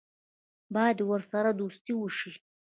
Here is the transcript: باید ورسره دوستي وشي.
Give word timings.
باید 0.73 0.97
ورسره 1.01 1.51
دوستي 1.59 1.93
وشي. 1.95 2.31